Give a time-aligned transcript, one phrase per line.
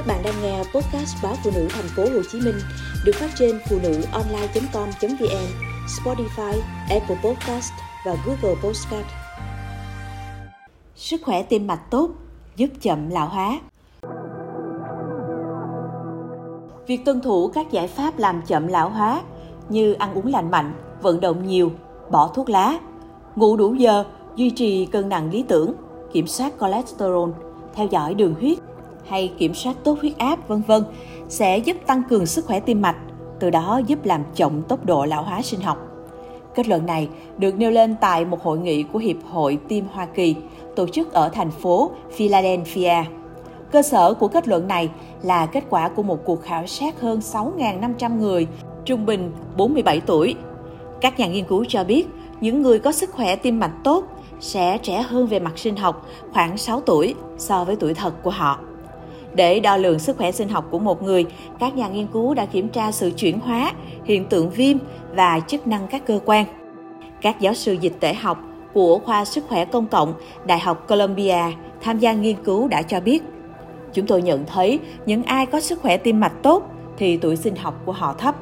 [0.00, 2.54] Các bạn đang nghe podcast báo phụ nữ thành phố Hồ Chí Minh
[3.04, 5.46] được phát trên phụ nữ online.com.vn,
[5.86, 7.72] Spotify, Apple Podcast
[8.06, 9.06] và Google Podcast.
[10.94, 12.10] Sức khỏe tim mạch tốt
[12.56, 13.60] giúp chậm lão hóa.
[16.86, 19.22] Việc tuân thủ các giải pháp làm chậm lão hóa
[19.68, 20.72] như ăn uống lành mạnh,
[21.02, 21.72] vận động nhiều,
[22.10, 22.78] bỏ thuốc lá,
[23.36, 24.04] ngủ đủ giờ,
[24.36, 25.74] duy trì cân nặng lý tưởng,
[26.12, 27.30] kiểm soát cholesterol,
[27.74, 28.58] theo dõi đường huyết
[29.08, 30.84] hay kiểm soát tốt huyết áp vân vân
[31.28, 32.96] sẽ giúp tăng cường sức khỏe tim mạch,
[33.40, 35.78] từ đó giúp làm chậm tốc độ lão hóa sinh học.
[36.54, 37.08] Kết luận này
[37.38, 40.36] được nêu lên tại một hội nghị của Hiệp hội Tim Hoa Kỳ
[40.76, 43.04] tổ chức ở thành phố Philadelphia.
[43.72, 44.90] Cơ sở của kết luận này
[45.22, 48.46] là kết quả của một cuộc khảo sát hơn 6.500 người,
[48.84, 50.34] trung bình 47 tuổi.
[51.00, 52.06] Các nhà nghiên cứu cho biết,
[52.40, 54.04] những người có sức khỏe tim mạch tốt
[54.40, 58.30] sẽ trẻ hơn về mặt sinh học khoảng 6 tuổi so với tuổi thật của
[58.30, 58.58] họ.
[59.34, 61.26] Để đo lường sức khỏe sinh học của một người,
[61.58, 63.72] các nhà nghiên cứu đã kiểm tra sự chuyển hóa,
[64.04, 64.76] hiện tượng viêm
[65.14, 66.44] và chức năng các cơ quan.
[67.20, 68.38] Các giáo sư dịch tễ học
[68.74, 70.14] của khoa sức khỏe công cộng
[70.46, 71.42] Đại học Columbia
[71.80, 73.22] tham gia nghiên cứu đã cho biết
[73.92, 76.62] chúng tôi nhận thấy những ai có sức khỏe tim mạch tốt
[76.98, 78.34] thì tuổi sinh học của họ thấp.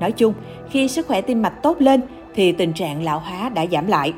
[0.00, 0.34] Nói chung,
[0.70, 2.00] khi sức khỏe tim mạch tốt lên
[2.34, 4.12] thì tình trạng lão hóa đã giảm lại.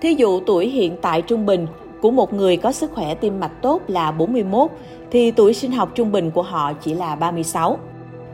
[0.00, 1.66] Thí dụ tuổi hiện tại trung bình
[2.00, 4.70] của một người có sức khỏe tim mạch tốt là 41
[5.10, 7.78] thì tuổi sinh học trung bình của họ chỉ là 36.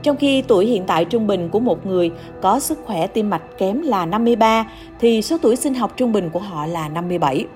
[0.02, 2.10] Trong khi tuổi hiện tại trung bình của một người
[2.41, 6.30] có sức khỏe tim mạch kém là 53 thì số tuổi sinh học trung bình
[6.30, 7.46] của họ là 57.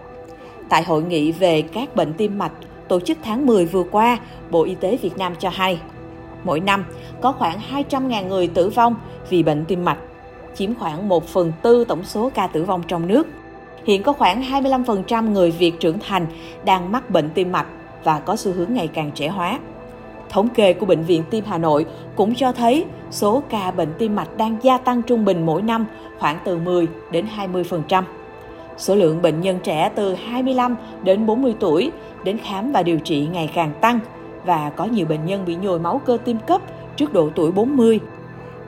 [0.68, 2.52] Tại hội nghị về các bệnh tim mạch
[2.88, 4.18] tổ chức tháng 10 vừa qua,
[4.50, 5.80] Bộ Y tế Việt Nam cho hay,
[6.44, 6.84] mỗi năm
[7.20, 7.58] có khoảng
[7.91, 8.94] 200.000 người tử vong
[9.30, 9.98] vì bệnh tim mạch,
[10.54, 13.26] chiếm khoảng 1 phần tư tổng số ca tử vong trong nước.
[13.86, 16.26] Hiện có khoảng 25% người Việt trưởng thành
[16.64, 17.66] đang mắc bệnh tim mạch
[18.04, 19.58] và có xu hướng ngày càng trẻ hóa.
[20.28, 24.16] Thống kê của Bệnh viện Tim Hà Nội cũng cho thấy số ca bệnh tim
[24.16, 25.86] mạch đang gia tăng trung bình mỗi năm
[26.18, 28.02] khoảng từ 10 đến 20%.
[28.76, 31.91] Số lượng bệnh nhân trẻ từ 25 đến 40 tuổi
[32.25, 33.98] đến khám và điều trị ngày càng tăng
[34.44, 36.60] và có nhiều bệnh nhân bị nhồi máu cơ tim cấp
[36.96, 38.00] trước độ tuổi 40.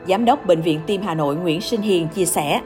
[0.09, 2.61] Giám đốc Bệnh viện Tim Hà Nội Nguyễn Sinh Hiền chia sẻ,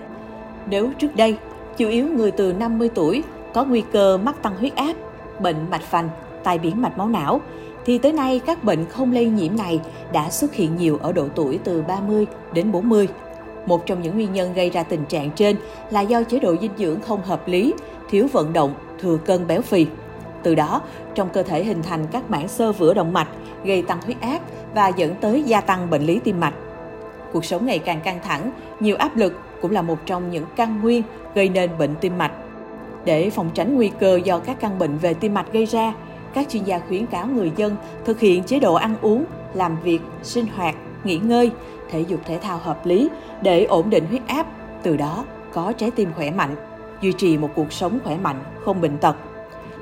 [0.70, 1.36] nếu trước đây
[1.76, 3.22] chủ yếu người từ 50 tuổi
[3.54, 4.92] có nguy cơ mắc tăng huyết áp,
[5.40, 6.08] bệnh mạch vành,
[6.44, 7.40] tai biến mạch máu não,
[7.84, 9.80] thì tới nay các bệnh không lây nhiễm này
[10.12, 13.08] đã xuất hiện nhiều ở độ tuổi từ 30 đến 40.
[13.66, 15.56] Một trong những nguyên nhân gây ra tình trạng trên
[15.90, 17.74] là do chế độ dinh dưỡng không hợp lý,
[18.10, 19.86] thiếu vận động, thừa cân béo phì.
[20.42, 20.82] Từ đó,
[21.14, 23.28] trong cơ thể hình thành các mảng xơ vữa động mạch,
[23.64, 24.38] gây tăng huyết áp
[24.74, 26.54] và dẫn tới gia tăng bệnh lý tim mạch.
[27.32, 28.50] Cuộc sống ngày càng căng thẳng,
[28.80, 31.02] nhiều áp lực cũng là một trong những căn nguyên
[31.34, 32.32] gây nên bệnh tim mạch.
[33.04, 35.92] Để phòng tránh nguy cơ do các căn bệnh về tim mạch gây ra,
[36.34, 39.24] các chuyên gia khuyến cáo người dân thực hiện chế độ ăn uống,
[39.54, 40.74] làm việc, sinh hoạt,
[41.04, 41.50] nghỉ ngơi,
[41.90, 43.08] thể dục thể thao hợp lý
[43.42, 44.46] để ổn định huyết áp,
[44.82, 46.54] từ đó có trái tim khỏe mạnh,
[47.00, 49.16] duy trì một cuộc sống khỏe mạnh, không bệnh tật.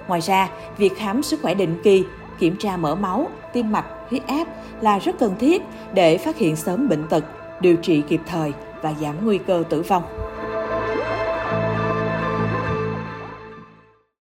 [0.09, 2.05] Ngoài ra, việc khám sức khỏe định kỳ,
[2.39, 4.45] kiểm tra mỡ máu, tim mạch, huyết áp
[4.81, 5.63] là rất cần thiết
[5.95, 7.25] để phát hiện sớm bệnh tật,
[7.61, 8.53] điều trị kịp thời
[8.83, 10.03] và giảm nguy cơ tử vong.